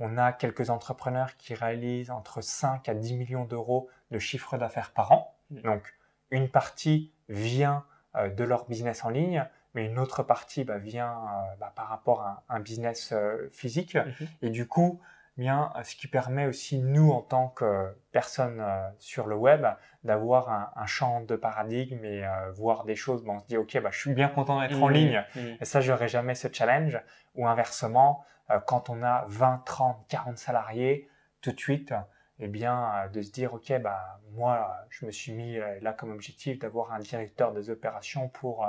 On 0.00 0.18
a 0.18 0.32
quelques 0.32 0.70
entrepreneurs 0.70 1.36
qui 1.36 1.54
réalisent 1.54 2.10
entre 2.10 2.40
5 2.40 2.88
à 2.88 2.94
10 2.94 3.14
millions 3.14 3.44
d'euros 3.44 3.88
de 4.10 4.18
chiffre 4.18 4.58
d'affaires 4.58 4.92
par 4.92 5.12
an. 5.12 5.34
Mm. 5.50 5.60
Donc, 5.62 5.94
une 6.30 6.48
partie 6.48 7.12
vient 7.28 7.84
euh, 8.16 8.28
de 8.28 8.44
leur 8.44 8.66
business 8.66 9.04
en 9.04 9.10
ligne, 9.10 9.44
mais 9.74 9.86
une 9.86 9.98
autre 10.00 10.24
partie 10.24 10.64
bah, 10.64 10.78
vient 10.78 11.12
euh, 11.12 11.56
bah, 11.60 11.72
par 11.74 11.88
rapport 11.88 12.22
à 12.22 12.42
un, 12.48 12.58
business 12.58 13.14
physique. 13.52 13.94
Mm-hmm. 13.94 14.28
Et 14.42 14.50
du 14.50 14.66
coup, 14.66 15.00
bien, 15.38 15.72
ce 15.84 15.94
qui 15.96 16.08
permet 16.08 16.46
aussi 16.46 16.78
nous, 16.78 17.10
en 17.10 17.22
tant 17.22 17.48
que 17.48 17.96
personnes 18.12 18.60
euh, 18.60 18.88
sur 18.98 19.26
le 19.26 19.36
web, 19.36 19.66
d'avoir 20.04 20.72
un, 20.76 20.86
champ 20.86 21.20
de 21.20 21.36
paradigme 21.36 22.04
et 22.04 22.24
euh, 22.24 22.50
voir 22.52 22.84
des 22.84 22.96
choses. 22.96 23.24
Bon, 23.24 23.36
on 23.36 23.38
se 23.38 23.46
dit, 23.46 23.56
ok, 23.56 23.80
bah, 23.80 23.90
je 23.92 23.98
suis 23.98 24.14
bien 24.14 24.28
content 24.28 24.60
d'être 24.60 24.82
en 24.82 24.88
mmh, 24.88 24.92
ligne, 24.92 25.24
mmh. 25.34 25.40
et 25.60 25.64
ça, 25.64 25.80
j'aurais 25.80 26.08
jamais 26.08 26.34
ce 26.34 26.48
challenge. 26.52 27.00
Ou 27.36 27.46
inversement, 27.46 28.24
euh, 28.50 28.58
quand 28.58 28.90
on 28.90 29.02
a 29.02 29.24
20, 29.28 29.62
30, 29.64 30.06
40 30.08 30.38
salariés, 30.38 31.08
tout 31.40 31.52
de 31.52 31.60
suite, 31.60 31.94
eh 32.40 32.48
bien, 32.48 33.08
de 33.12 33.22
se 33.22 33.30
dire, 33.32 33.54
ok, 33.54 33.80
bah, 33.80 34.20
moi, 34.32 34.76
je 34.90 35.06
me 35.06 35.10
suis 35.10 35.32
mis 35.32 35.58
là 35.80 35.92
comme 35.92 36.12
objectif 36.12 36.58
d'avoir 36.58 36.92
un 36.92 37.00
directeur 37.00 37.52
des 37.52 37.68
opérations 37.70 38.28
pour 38.28 38.66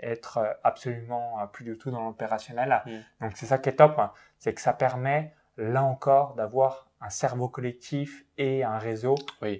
être 0.00 0.58
absolument 0.64 1.46
plus 1.52 1.64
du 1.64 1.78
tout 1.78 1.92
dans 1.92 2.04
l'opérationnel. 2.04 2.82
Mmh. 2.84 2.90
Donc, 3.20 3.36
c'est 3.36 3.46
ça 3.46 3.58
qui 3.58 3.68
est 3.68 3.76
top, 3.76 4.00
c'est 4.38 4.54
que 4.54 4.60
ça 4.60 4.72
permet 4.72 5.32
là 5.56 5.84
encore, 5.84 6.34
d'avoir 6.34 6.88
un 7.00 7.10
cerveau 7.10 7.48
collectif 7.48 8.24
et 8.38 8.62
un 8.62 8.78
réseau 8.78 9.16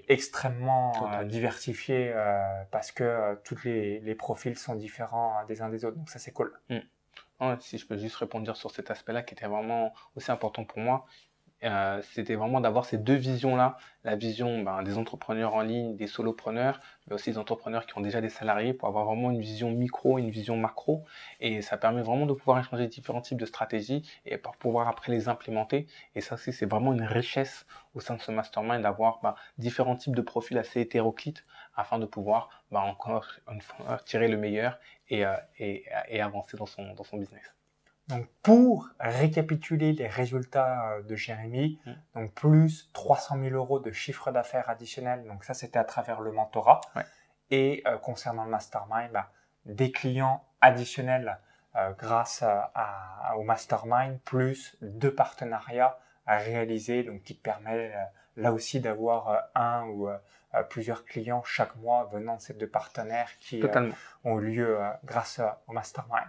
extrêmement 0.07 1.13
euh, 1.13 1.23
diversifié 1.25 2.11
euh, 2.13 2.63
parce 2.71 2.91
que 2.91 3.03
euh, 3.03 3.35
tous 3.43 3.63
les, 3.65 4.15
profils 4.15 4.57
sont 4.57 4.75
différents 4.75 5.43
des 5.45 5.61
uns 5.61 5.69
des 5.69 5.83
autres. 5.83 5.97
Donc 5.97 6.09
ça, 6.09 6.19
c'est 6.19 6.31
cool. 6.31 6.53
Hmm. 6.69 7.55
si 7.59 7.77
je 7.77 7.85
peux 7.85 7.97
juste 7.97 8.15
répondre 8.15 8.55
sur 8.55 8.71
cet 8.71 8.89
aspect-là 8.89 9.23
qui 9.23 9.33
était 9.33 9.47
vraiment 9.47 9.93
aussi 10.15 10.31
important 10.31 10.63
pour 10.63 10.79
moi, 10.79 11.05
euh, 11.63 12.01
c'était 12.01 12.35
vraiment 12.35 12.59
d'avoir 12.59 12.85
ces 12.85 12.97
deux 12.97 13.15
visions-là, 13.15 13.77
la 14.03 14.15
vision 14.15 14.63
ben, 14.63 14.83
des 14.83 14.97
entrepreneurs 14.97 15.53
en 15.55 15.61
ligne, 15.61 15.95
des 15.95 16.07
solopreneurs, 16.07 16.81
mais 17.07 17.15
aussi 17.15 17.31
des 17.31 17.37
entrepreneurs 17.37 17.85
qui 17.85 17.97
ont 17.97 18.01
déjà 18.01 18.21
des 18.21 18.29
salariés 18.29 18.73
pour 18.73 18.87
avoir 18.87 19.05
vraiment 19.05 19.31
une 19.31 19.39
vision 19.39 19.71
micro, 19.71 20.17
une 20.17 20.29
vision 20.29 20.57
macro. 20.57 21.05
Et 21.39 21.61
ça 21.61 21.77
permet 21.77 22.01
vraiment 22.01 22.25
de 22.25 22.33
pouvoir 22.33 22.59
échanger 22.59 22.87
différents 22.87 23.21
types 23.21 23.39
de 23.39 23.45
stratégies 23.45 24.09
et 24.25 24.37
pour 24.37 24.57
pouvoir 24.57 24.87
après 24.87 25.11
les 25.11 25.29
implémenter. 25.29 25.87
Et 26.15 26.21
ça 26.21 26.35
aussi, 26.35 26.51
c'est 26.51 26.65
vraiment 26.65 26.93
une 26.93 27.03
richesse 27.03 27.65
au 27.95 28.01
sein 28.01 28.15
de 28.15 28.21
ce 28.21 28.31
mastermind 28.31 28.81
d'avoir 28.81 29.19
ben, 29.23 29.35
différents 29.57 29.95
types 29.95 30.15
de 30.15 30.21
profils 30.21 30.57
assez 30.57 30.81
hétéroclites 30.81 31.45
afin 31.75 31.99
de 31.99 32.05
pouvoir 32.05 32.63
ben, 32.71 32.81
encore 32.81 33.27
tirer 34.05 34.27
le 34.27 34.37
meilleur 34.37 34.79
et, 35.09 35.25
euh, 35.25 35.35
avancer 36.19 36.57
dans 36.57 36.65
son 36.65 37.17
business. 37.17 37.53
Donc 38.09 38.27
pour 38.41 38.89
récapituler 38.99 39.93
les 39.93 40.07
résultats 40.07 40.89
euh, 40.89 41.03
de 41.03 41.15
Jérémy, 41.15 41.79
mm. 41.85 41.93
donc 42.15 42.33
plus 42.33 42.89
300 42.93 43.39
000 43.41 43.55
euros 43.55 43.79
de 43.79 43.91
chiffre 43.91 44.31
d'affaires 44.31 44.69
additionnel, 44.69 45.25
donc 45.25 45.43
ça 45.43 45.53
c'était 45.53 45.79
à 45.79 45.85
travers 45.85 46.21
le 46.21 46.31
mentorat, 46.31 46.81
Et 47.51 47.83
concernant 48.01 48.45
le 48.45 48.49
mastermind, 48.49 49.11
bah, 49.11 49.31
des 49.65 49.91
clients 49.91 50.43
additionnels 50.61 51.37
grâce 51.97 52.43
à, 52.43 53.35
au 53.37 53.43
mastermind, 53.43 54.19
plus 54.21 54.77
deux 54.81 55.13
partenariats 55.13 55.97
à 56.25 56.37
réaliser, 56.37 57.03
donc 57.03 57.21
qui 57.23 57.35
te 57.35 57.41
permet 57.41 57.93
là 58.37 58.53
aussi 58.53 58.79
d'avoir 58.79 59.49
un 59.55 59.85
ou 59.87 60.09
plusieurs 60.69 61.05
clients 61.05 61.43
chaque 61.43 61.75
mois 61.77 62.09
venant 62.11 62.35
de 62.37 62.41
ces 62.41 62.53
deux 62.53 62.67
partenaires 62.67 63.37
qui 63.39 63.61
ont 64.23 64.37
lieu 64.37 64.79
grâce 65.03 65.39
au 65.67 65.73
mastermind. 65.73 66.27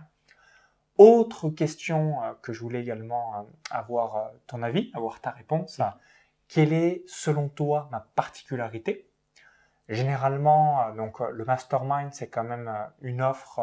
Autre 0.96 1.50
question 1.50 2.22
euh, 2.22 2.34
que 2.40 2.52
je 2.52 2.60
voulais 2.60 2.80
également 2.80 3.34
euh, 3.34 3.42
avoir 3.70 4.16
euh, 4.16 4.28
ton 4.46 4.62
avis, 4.62 4.92
avoir 4.94 5.20
ta 5.20 5.30
réponse. 5.30 5.80
Quelle 6.46 6.72
est, 6.72 7.02
selon 7.06 7.48
toi, 7.48 7.88
ma 7.90 8.00
particularité? 8.14 9.08
Généralement, 9.88 10.94
donc 10.94 11.20
le 11.20 11.44
mastermind, 11.44 12.14
c'est 12.14 12.28
quand 12.28 12.44
même 12.44 12.72
une 13.02 13.20
offre 13.20 13.60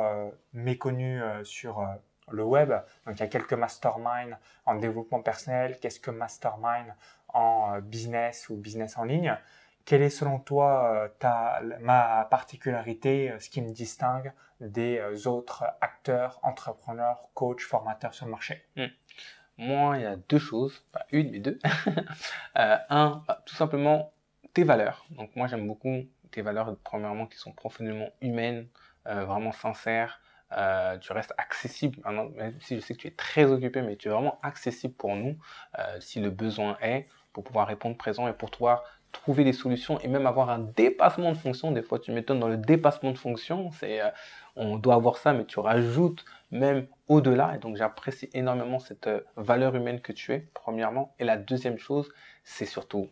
méconnue 0.53 1.19
sur 1.43 1.83
le 2.29 2.43
web. 2.43 2.69
Donc 3.07 3.17
il 3.17 3.21
y 3.21 3.23
a 3.23 3.27
quelques 3.27 3.53
masterminds 3.53 4.37
en 4.67 4.75
développement 4.75 5.21
personnel. 5.21 5.79
Qu'est-ce 5.79 5.99
que 5.99 6.11
mastermind 6.11 6.93
en 7.29 7.79
business 7.79 8.49
ou 8.49 8.55
business 8.55 8.99
en 8.99 9.03
ligne 9.03 9.35
quelle 9.85 10.01
est 10.01 10.09
selon 10.09 10.39
toi 10.39 10.93
euh, 10.93 11.07
ta, 11.19 11.61
ma 11.79 12.25
particularité, 12.29 13.31
euh, 13.31 13.39
ce 13.39 13.49
qui 13.49 13.61
me 13.61 13.71
distingue 13.71 14.33
des 14.59 14.97
euh, 14.99 15.27
autres 15.27 15.63
acteurs, 15.81 16.39
entrepreneurs, 16.43 17.29
coachs, 17.33 17.61
formateurs 17.61 18.13
sur 18.13 18.25
le 18.25 18.31
marché? 18.31 18.63
Hmm. 18.75 18.87
Moi, 19.57 19.97
il 19.97 20.03
y 20.03 20.05
a 20.05 20.15
deux 20.15 20.39
choses, 20.39 20.83
pas 20.91 21.05
une, 21.11 21.31
mais 21.31 21.39
deux. 21.39 21.59
un, 22.55 23.23
bah, 23.27 23.43
tout 23.45 23.55
simplement 23.55 24.13
tes 24.53 24.63
valeurs. 24.63 25.05
Donc 25.11 25.35
moi, 25.35 25.47
j'aime 25.47 25.67
beaucoup 25.67 26.03
tes 26.31 26.41
valeurs, 26.41 26.75
premièrement, 26.83 27.27
qui 27.27 27.37
sont 27.37 27.51
profondément 27.51 28.09
humaines, 28.21 28.67
vraiment 29.05 29.51
sincères. 29.51 30.21
tu 31.01 31.11
restes 31.11 31.33
accessible, 31.37 31.99
même 32.35 32.59
si 32.61 32.75
je 32.75 32.79
sais 32.81 32.95
que 32.95 33.01
tu 33.01 33.07
es 33.07 33.11
très 33.11 33.51
occupé, 33.51 33.81
mais 33.81 33.97
tu 33.97 34.07
es 34.07 34.11
vraiment 34.11 34.39
accessible 34.41 34.95
pour 34.95 35.15
nous, 35.15 35.37
si 35.99 36.21
le 36.21 36.31
besoin 36.31 36.77
est, 36.81 37.07
pour 37.33 37.43
pouvoir 37.43 37.67
répondre 37.67 37.97
présent 37.97 38.27
et 38.27 38.33
pour 38.33 38.49
toi 38.49 38.83
trouver 39.11 39.43
des 39.43 39.53
solutions 39.53 39.99
et 39.99 40.07
même 40.07 40.25
avoir 40.25 40.49
un 40.49 40.59
dépassement 40.59 41.31
de 41.31 41.37
fonction. 41.37 41.71
Des 41.71 41.81
fois, 41.81 41.99
tu 41.99 42.11
m'étonnes 42.11 42.39
dans 42.39 42.47
le 42.47 42.57
dépassement 42.57 43.11
de 43.11 43.17
fonction, 43.17 43.71
c'est 43.71 44.01
euh, 44.01 44.09
on 44.55 44.77
doit 44.77 44.95
avoir 44.95 45.17
ça, 45.17 45.33
mais 45.33 45.45
tu 45.45 45.59
rajoutes 45.59 46.25
même 46.51 46.87
au-delà. 47.07 47.55
Et 47.55 47.59
donc, 47.59 47.77
j'apprécie 47.77 48.29
énormément 48.33 48.79
cette 48.79 49.07
euh, 49.07 49.21
valeur 49.35 49.75
humaine 49.75 50.01
que 50.01 50.11
tu 50.11 50.33
es, 50.33 50.47
premièrement. 50.53 51.13
Et 51.19 51.23
la 51.23 51.37
deuxième 51.37 51.77
chose, 51.77 52.09
c'est 52.43 52.65
surtout 52.65 53.09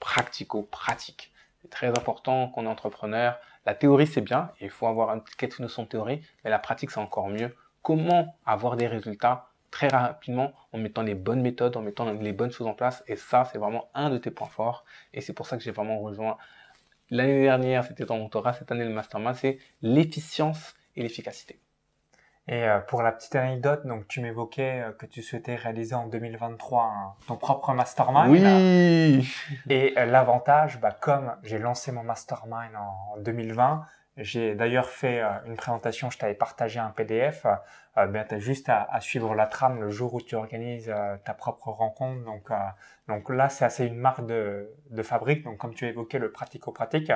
pratico-pratique. 0.00 1.32
C'est 1.60 1.70
très 1.70 1.88
important 1.88 2.48
qu'on 2.48 2.64
est 2.64 2.68
entrepreneur. 2.68 3.38
La 3.66 3.74
théorie, 3.74 4.06
c'est 4.08 4.20
bien, 4.20 4.50
il 4.60 4.70
faut 4.70 4.86
avoir 4.86 5.14
une 5.14 5.22
quelques 5.38 5.60
notions 5.60 5.84
de 5.84 5.88
théorie, 5.88 6.20
mais 6.42 6.50
la 6.50 6.58
pratique, 6.58 6.90
c'est 6.90 7.00
encore 7.00 7.28
mieux. 7.28 7.54
Comment 7.82 8.36
avoir 8.44 8.76
des 8.76 8.88
résultats 8.88 9.51
très 9.72 9.88
rapidement 9.88 10.52
en 10.72 10.78
mettant 10.78 11.02
les 11.02 11.16
bonnes 11.16 11.42
méthodes, 11.42 11.76
en 11.76 11.82
mettant 11.82 12.12
les 12.12 12.32
bonnes 12.32 12.52
choses 12.52 12.68
en 12.68 12.74
place. 12.74 13.02
Et 13.08 13.16
ça, 13.16 13.48
c'est 13.50 13.58
vraiment 13.58 13.88
un 13.94 14.10
de 14.10 14.18
tes 14.18 14.30
points 14.30 14.46
forts. 14.46 14.84
Et 15.12 15.20
c'est 15.20 15.32
pour 15.32 15.46
ça 15.46 15.56
que 15.56 15.64
j'ai 15.64 15.72
vraiment 15.72 15.98
rejoint 15.98 16.36
l'année 17.12 17.42
dernière, 17.42 17.84
c'était 17.84 18.06
ton 18.06 18.18
mentorat, 18.18 18.54
cette 18.54 18.72
année 18.72 18.84
le 18.84 18.90
mastermind, 18.90 19.36
c'est 19.36 19.58
l'efficience 19.82 20.74
et 20.96 21.02
l'efficacité. 21.02 21.60
Et 22.48 22.64
euh, 22.64 22.80
pour 22.80 23.02
la 23.02 23.12
petite 23.12 23.36
anecdote, 23.36 23.86
donc 23.86 24.08
tu 24.08 24.20
m'évoquais 24.20 24.80
euh, 24.80 24.92
que 24.92 25.06
tu 25.06 25.22
souhaitais 25.22 25.54
réaliser 25.54 25.94
en 25.94 26.08
2023 26.08 27.18
ton 27.28 27.36
propre 27.36 27.72
mastermind. 27.72 28.28
Oui. 28.28 29.32
Et 29.68 29.94
euh, 29.96 30.06
l'avantage, 30.06 30.80
bah, 30.80 30.90
comme 30.90 31.36
j'ai 31.44 31.58
lancé 31.58 31.92
mon 31.92 32.02
mastermind 32.02 32.74
en 32.74 33.18
2020, 33.20 33.84
j'ai 34.16 34.54
d'ailleurs 34.54 34.88
fait 34.90 35.22
euh, 35.22 35.30
une 35.46 35.56
présentation, 35.56 36.10
je 36.10 36.18
t'avais 36.18 36.34
partagé 36.34 36.78
un 36.78 36.90
PDF. 36.90 37.46
Euh, 37.96 38.06
ben, 38.06 38.26
tu 38.28 38.34
as 38.34 38.38
juste 38.38 38.68
à, 38.68 39.00
suivre 39.00 39.34
la 39.34 39.46
trame 39.46 39.80
le 39.80 39.90
jour 39.90 40.14
où 40.14 40.20
tu 40.20 40.34
organises 40.34 40.90
euh, 40.94 41.16
ta 41.24 41.34
propre 41.34 41.68
rencontre. 41.68 42.24
Donc, 42.24 42.50
donc 43.08 43.30
là, 43.30 43.48
c'est 43.48 43.64
assez 43.64 43.86
une 43.86 43.96
marque 43.96 44.26
de, 44.26 44.70
de 44.90 45.02
fabrique. 45.02 45.44
Donc, 45.44 45.58
comme 45.58 45.74
tu 45.74 45.86
évoquais, 45.86 46.18
le 46.18 46.30
pratico-pratique. 46.30 47.12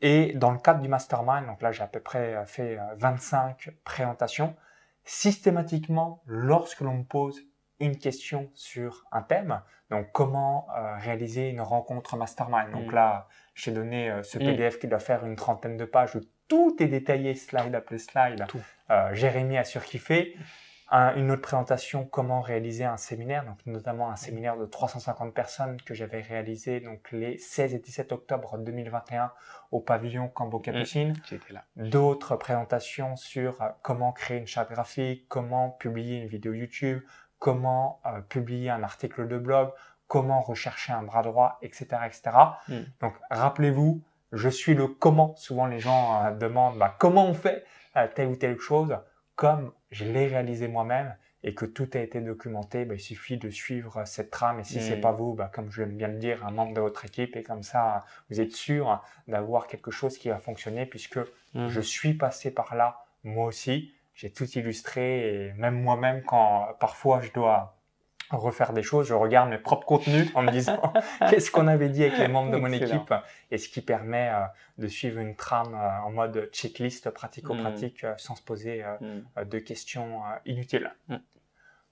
Et 0.00 0.32
dans 0.34 0.50
le 0.50 0.58
cadre 0.58 0.80
du 0.80 0.88
mastermind, 0.88 1.46
donc 1.46 1.62
là, 1.62 1.70
j'ai 1.70 1.82
à 1.82 1.86
peu 1.86 2.00
près 2.00 2.44
fait 2.46 2.78
25 2.96 3.70
présentations. 3.84 4.56
Systématiquement, 5.04 6.22
lorsque 6.26 6.80
l'on 6.80 6.94
me 6.98 7.04
pose 7.04 7.40
une 7.82 7.98
question 7.98 8.50
sur 8.54 9.04
un 9.12 9.22
thème, 9.22 9.60
donc 9.90 10.06
comment 10.12 10.68
réaliser 10.98 11.50
une 11.50 11.60
rencontre 11.60 12.16
mastermind? 12.16 12.70
Donc 12.72 12.92
mmh. 12.92 12.94
là, 12.94 13.28
j'ai 13.54 13.72
donné 13.72 14.10
euh, 14.10 14.22
ce 14.22 14.38
mm. 14.38 14.44
PDF 14.44 14.78
qui 14.78 14.88
doit 14.88 14.98
faire 14.98 15.24
une 15.24 15.36
trentaine 15.36 15.76
de 15.76 15.84
pages 15.84 16.16
où 16.16 16.20
tout 16.48 16.76
est 16.80 16.88
détaillé, 16.88 17.34
slide 17.34 17.74
après 17.74 17.98
slide. 17.98 18.46
Euh, 18.90 19.14
Jérémy 19.14 19.58
a 19.58 19.64
surkiffé. 19.64 20.36
Un, 20.94 21.16
une 21.16 21.30
autre 21.30 21.40
présentation, 21.40 22.04
comment 22.04 22.42
réaliser 22.42 22.84
un 22.84 22.98
séminaire, 22.98 23.46
donc 23.46 23.64
notamment 23.64 24.10
un 24.10 24.16
séminaire 24.16 24.58
de 24.58 24.66
350 24.66 25.32
personnes 25.32 25.80
que 25.80 25.94
j'avais 25.94 26.20
réalisé 26.20 26.80
donc 26.80 27.10
les 27.12 27.38
16 27.38 27.74
et 27.74 27.78
17 27.78 28.12
octobre 28.12 28.58
2021 28.58 29.32
au 29.70 29.80
pavillon 29.80 30.28
Cambo 30.28 30.58
Capucine. 30.58 31.14
Mm, 31.76 31.88
D'autres 31.88 32.36
présentations 32.36 33.16
sur 33.16 33.62
euh, 33.62 33.68
comment 33.80 34.12
créer 34.12 34.36
une 34.36 34.46
charte 34.46 34.70
graphique, 34.70 35.26
comment 35.28 35.70
publier 35.70 36.18
une 36.18 36.28
vidéo 36.28 36.52
YouTube, 36.52 37.00
comment 37.42 38.00
euh, 38.06 38.20
publier 38.20 38.70
un 38.70 38.84
article 38.84 39.26
de 39.26 39.36
blog, 39.36 39.72
comment 40.06 40.40
rechercher 40.40 40.92
un 40.92 41.02
bras 41.02 41.22
droit, 41.22 41.58
etc. 41.60 41.86
etc. 42.06 42.22
Hmm. 42.68 42.82
Donc 43.00 43.14
rappelez-vous, 43.30 44.00
je 44.30 44.48
suis 44.48 44.74
le 44.74 44.86
comment. 44.86 45.34
Souvent 45.34 45.66
les 45.66 45.80
gens 45.80 46.24
euh, 46.24 46.30
demandent 46.30 46.78
bah, 46.78 46.94
comment 47.00 47.26
on 47.26 47.34
fait 47.34 47.64
euh, 47.96 48.06
telle 48.14 48.28
ou 48.28 48.36
telle 48.36 48.60
chose. 48.60 48.96
Comme 49.34 49.72
je 49.90 50.04
l'ai 50.04 50.28
réalisé 50.28 50.68
moi-même 50.68 51.16
et 51.42 51.52
que 51.52 51.66
tout 51.66 51.90
a 51.94 51.98
été 51.98 52.20
documenté, 52.20 52.84
bah, 52.84 52.94
il 52.94 53.00
suffit 53.00 53.38
de 53.38 53.50
suivre 53.50 54.04
cette 54.04 54.30
trame. 54.30 54.60
Et 54.60 54.64
si 54.64 54.74
ce 54.74 54.90
c'est 54.90 54.98
hmm. 54.98 55.00
pas 55.00 55.10
vous, 55.10 55.34
bah, 55.34 55.50
comme 55.52 55.68
je 55.68 55.82
viens 55.82 55.92
bien 55.92 56.08
le 56.08 56.18
dire, 56.18 56.46
un 56.46 56.52
membre 56.52 56.74
de 56.74 56.80
votre 56.80 57.04
équipe. 57.06 57.34
Et 57.34 57.42
comme 57.42 57.64
ça, 57.64 58.04
vous 58.30 58.40
êtes 58.40 58.52
sûr 58.52 59.02
d'avoir 59.26 59.66
quelque 59.66 59.90
chose 59.90 60.16
qui 60.16 60.28
va 60.28 60.38
fonctionner 60.38 60.86
puisque 60.86 61.18
hmm. 61.54 61.66
je 61.66 61.80
suis 61.80 62.14
passé 62.14 62.52
par 62.52 62.76
là 62.76 63.04
moi 63.24 63.46
aussi. 63.46 63.92
J'ai 64.14 64.30
tout 64.30 64.48
illustré 64.50 65.46
et 65.46 65.52
même 65.54 65.80
moi-même 65.80 66.22
quand 66.22 66.76
parfois 66.78 67.20
je 67.20 67.32
dois 67.32 67.82
refaire 68.36 68.72
des 68.72 68.82
choses, 68.82 69.06
je 69.06 69.14
regarde 69.14 69.50
mes 69.50 69.58
propres 69.58 69.86
contenus 69.86 70.30
en 70.34 70.42
me 70.42 70.50
disant 70.50 70.92
qu'est-ce 71.30 71.50
qu'on 71.50 71.66
avait 71.66 71.88
dit 71.88 72.04
avec 72.04 72.18
les 72.18 72.28
membres 72.28 72.50
de 72.50 72.56
mon 72.56 72.72
équipe? 72.72 73.14
Et 73.50 73.58
ce 73.58 73.68
qui 73.68 73.80
permet 73.80 74.30
euh, 74.30 74.44
de 74.78 74.86
suivre 74.86 75.18
une 75.18 75.36
trame 75.36 75.74
euh, 75.74 76.00
en 76.00 76.10
mode 76.10 76.48
checklist 76.52 77.10
pratico-pratique 77.10 78.02
mm. 78.02 78.06
euh, 78.06 78.14
sans 78.16 78.34
se 78.34 78.42
poser 78.42 78.84
mm. 79.00 79.44
de 79.44 79.58
questions 79.58 80.22
inutiles. 80.46 80.92
Mm. 81.08 81.16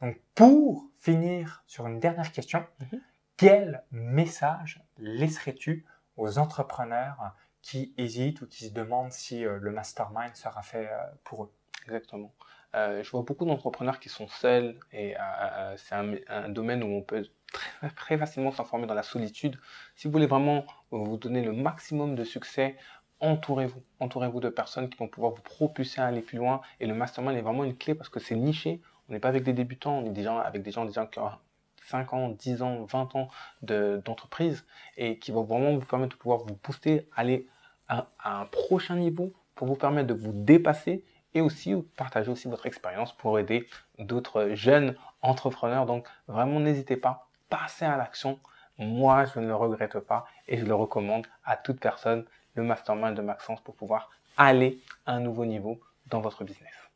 Donc 0.03 0.21
pour 0.35 0.87
finir 0.99 1.63
sur 1.67 1.87
une 1.87 2.01
dernière 2.01 2.33
question, 2.33 2.65
mm-hmm. 2.81 3.01
quel 3.37 3.85
message 3.91 4.83
laisserais-tu 4.99 5.85
aux 6.17 6.39
entrepreneurs 6.39 7.35
qui 7.63 7.95
hésitent 7.99 8.41
ou 8.41 8.47
qui 8.47 8.67
se 8.69 8.73
demandent 8.73 9.13
si 9.13 9.43
le 9.43 9.71
mastermind 9.71 10.35
sera 10.35 10.63
fait 10.63 10.89
pour 11.25 11.45
eux? 11.45 11.53
Exactement. 11.85 12.33
Euh, 12.77 13.03
je 13.03 13.11
vois 13.11 13.23
beaucoup 13.23 13.45
d'entrepreneurs 13.45 13.99
qui 13.99 14.09
sont 14.09 14.29
seuls 14.29 14.79
et 14.93 15.17
euh, 15.17 15.21
euh, 15.21 15.75
c'est 15.77 15.95
un, 15.95 16.49
domaine 16.49 16.85
où 16.85 16.87
on 16.87 17.03
peut 17.03 17.27
très, 17.53 17.91
très 17.91 18.19
facilement 18.19 18.53
s'informer 18.53 18.87
dans 18.87 18.95
la 18.95 19.03
solitude. 19.03 19.59
Si 19.97 20.07
vous 20.07 20.13
voulez 20.13 20.27
vraiment 20.27 20.65
vous 20.91 21.17
donner 21.17 21.43
le 21.43 21.53
maximum 21.53 22.15
de 22.15 22.23
succès, 22.23 22.77
entourez-vous. 23.19 23.83
Entourez-vous 23.99 24.41
de 24.41 24.49
personnes 24.49 24.89
qui 24.89 24.97
vont 24.99 25.09
pouvoir 25.09 25.33
vous 25.33 25.43
propulser 25.43 26.01
à 26.01 26.07
aller 26.07 26.23
plus 26.23 26.39
loin. 26.39 26.61
Et 26.79 26.87
le 26.87 26.95
mastermind 26.95 27.37
est 27.37 27.43
vraiment 27.43 27.65
une 27.65 27.77
clé 27.77 27.95
parce 27.95 28.09
que 28.09 28.21
c'est 28.21 28.37
niché. 28.37 28.81
On 29.09 29.13
n'est 29.13 29.21
pas 29.21 29.29
avec 29.29 29.43
des 29.43 29.53
débutants, 29.53 29.99
on 29.99 30.07
est 30.07 30.11
des 30.11 30.27
avec 30.29 30.63
des 30.63 30.71
gens 30.71 30.85
déjà 30.85 31.07
qui 31.07 31.19
ont 31.19 31.31
5 31.89 32.13
ans, 32.13 32.29
10 32.29 32.63
ans, 32.63 32.85
20 32.85 33.17
ans 33.17 33.29
d'entreprise 33.63 34.65
et 34.97 35.19
qui 35.19 35.33
vont 35.33 35.43
vraiment 35.43 35.75
vous 35.75 35.85
permettre 35.85 36.17
de 36.17 36.21
pouvoir 36.21 36.39
vous 36.39 36.57
booster, 36.63 37.09
aller 37.17 37.49
à 37.89 38.07
un 38.23 38.45
prochain 38.47 38.95
niveau 38.95 39.33
pour 39.57 39.67
vous 39.67 39.75
permettre 39.75 40.07
de 40.07 40.15
vous 40.15 40.33
dépasser 40.33 41.05
et 41.35 41.41
aussi 41.41 41.75
partager 41.97 42.31
aussi 42.31 42.49
votre 42.49 42.67
expérience 42.67 43.13
pour 43.17 43.39
aider 43.39 43.69
d'autres 43.99 44.51
jeunes 44.55 44.95
entrepreneurs. 45.23 45.87
Donc 45.87 46.09
vraiment 46.29 46.61
n'hésitez 46.61 46.97
pas, 46.97 47.29
passez 47.49 47.85
à 47.85 47.97
l'action. 47.97 48.39
Moi, 48.79 49.27
je 49.27 49.41
ne 49.41 49.47
le 49.47 49.55
regrette 49.55 49.99
pas 49.99 50.27
et 50.49 50.57
je 50.57 50.65
le 50.65 50.75
recommande 50.75 51.27
à 51.45 51.57
toute 51.57 51.81
personne, 51.81 52.25
le 52.55 52.63
mastermind 52.63 53.15
de 53.15 53.23
Maxence 53.23 53.61
pour 53.61 53.75
pouvoir 53.75 54.11
aller 54.37 54.81
à 55.05 55.13
un 55.13 55.21
nouveau 55.21 55.45
niveau 55.45 55.81
dans 56.07 56.21
votre 56.21 56.45
business. 56.45 56.90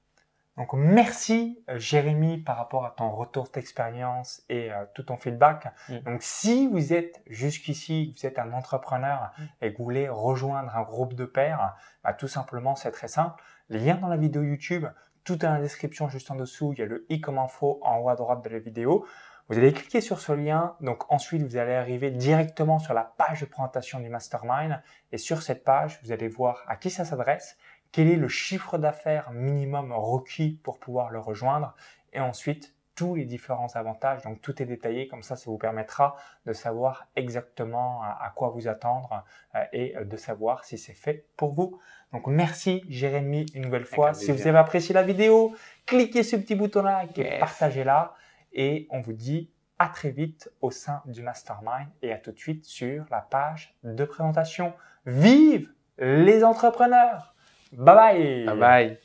Donc 0.56 0.72
merci 0.72 1.62
euh, 1.68 1.78
Jérémy 1.78 2.38
par 2.38 2.56
rapport 2.56 2.86
à 2.86 2.90
ton 2.90 3.10
retour 3.10 3.48
d'expérience 3.52 4.42
et 4.48 4.72
euh, 4.72 4.84
tout 4.94 5.02
ton 5.02 5.16
feedback. 5.16 5.72
Mm. 5.88 5.98
Donc 6.00 6.22
si 6.22 6.68
vous 6.68 6.92
êtes 6.92 7.22
jusqu'ici, 7.26 8.14
vous 8.16 8.26
êtes 8.26 8.38
un 8.38 8.52
entrepreneur 8.52 9.32
mm. 9.36 9.42
et 9.62 9.72
que 9.72 9.78
vous 9.78 9.84
voulez 9.84 10.08
rejoindre 10.08 10.74
un 10.76 10.82
groupe 10.82 11.14
de 11.14 11.24
pairs, 11.24 11.76
bah, 12.04 12.12
tout 12.12 12.28
simplement 12.28 12.76
c'est 12.76 12.92
très 12.92 13.08
simple. 13.08 13.42
Lien 13.68 13.96
dans 13.96 14.08
la 14.08 14.16
vidéo 14.16 14.42
YouTube, 14.42 14.86
tout 15.24 15.34
est 15.34 15.38
dans 15.38 15.54
la 15.54 15.60
description 15.60 16.08
juste 16.08 16.30
en 16.30 16.36
dessous. 16.36 16.72
Il 16.74 16.78
y 16.78 16.82
a 16.82 16.86
le 16.86 17.04
i 17.08 17.20
comme 17.20 17.38
info 17.38 17.80
en 17.82 17.98
haut 17.98 18.08
à 18.08 18.14
droite 18.14 18.44
de 18.44 18.50
la 18.50 18.58
vidéo. 18.58 19.06
Vous 19.48 19.58
allez 19.58 19.74
cliquer 19.74 20.00
sur 20.00 20.20
ce 20.20 20.32
lien, 20.32 20.74
donc 20.80 21.12
ensuite 21.12 21.42
vous 21.42 21.58
allez 21.58 21.74
arriver 21.74 22.10
directement 22.10 22.78
sur 22.78 22.94
la 22.94 23.04
page 23.04 23.42
de 23.42 23.44
présentation 23.44 24.00
du 24.00 24.08
mastermind 24.08 24.82
et 25.12 25.18
sur 25.18 25.42
cette 25.42 25.64
page, 25.64 26.00
vous 26.02 26.12
allez 26.12 26.28
voir 26.28 26.64
à 26.66 26.76
qui 26.76 26.88
ça 26.88 27.04
s'adresse, 27.04 27.58
quel 27.94 28.10
est 28.10 28.16
le 28.16 28.26
chiffre 28.26 28.76
d'affaires 28.76 29.30
minimum 29.30 29.92
requis 29.92 30.58
pour 30.64 30.80
pouvoir 30.80 31.10
le 31.10 31.20
rejoindre 31.20 31.76
et 32.12 32.18
ensuite 32.18 32.74
tous 32.96 33.14
les 33.14 33.24
différents 33.24 33.68
avantages. 33.76 34.22
Donc 34.22 34.42
tout 34.42 34.60
est 34.60 34.64
détaillé, 34.64 35.06
comme 35.06 35.22
ça, 35.22 35.36
ça 35.36 35.44
vous 35.48 35.58
permettra 35.58 36.16
de 36.44 36.52
savoir 36.52 37.06
exactement 37.14 38.02
à 38.02 38.32
quoi 38.34 38.48
vous 38.48 38.66
attendre 38.66 39.24
euh, 39.54 39.62
et 39.72 39.94
de 40.04 40.16
savoir 40.16 40.64
si 40.64 40.76
c'est 40.76 40.92
fait 40.92 41.28
pour 41.36 41.54
vous. 41.54 41.78
Donc 42.12 42.26
merci 42.26 42.82
Jérémy 42.88 43.46
une 43.54 43.62
nouvelle 43.62 43.84
fois. 43.84 44.12
Si 44.12 44.32
vous 44.32 44.44
avez 44.48 44.58
apprécié 44.58 44.92
la 44.92 45.04
vidéo, 45.04 45.54
cliquez 45.86 46.24
sur 46.24 46.38
le 46.38 46.42
petit 46.42 46.56
bouton 46.56 46.82
là 46.82 47.04
et 47.14 47.38
partagez-la. 47.38 48.14
Et 48.52 48.88
on 48.90 49.02
vous 49.02 49.12
dit 49.12 49.52
à 49.78 49.88
très 49.88 50.10
vite 50.10 50.50
au 50.60 50.72
sein 50.72 51.00
du 51.06 51.22
mastermind 51.22 51.86
et 52.02 52.12
à 52.12 52.18
tout 52.18 52.32
de 52.32 52.38
suite 52.38 52.64
sur 52.64 53.04
la 53.12 53.20
page 53.20 53.76
de 53.84 54.04
présentation. 54.04 54.72
Vive 55.06 55.70
les 55.98 56.42
entrepreneurs 56.42 57.33
Bye 57.76 57.94
bye. 57.94 58.30
Bye 58.44 58.54
bye. 58.56 58.98